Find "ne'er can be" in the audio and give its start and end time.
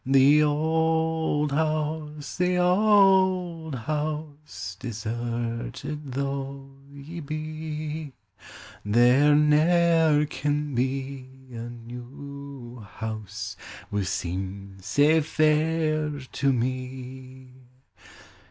9.35-11.29